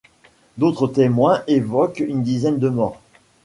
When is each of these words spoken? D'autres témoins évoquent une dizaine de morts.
D'autres 0.57 0.87
témoins 0.87 1.43
évoquent 1.45 1.99
une 1.99 2.23
dizaine 2.23 2.57
de 2.57 2.69
morts. 2.69 2.99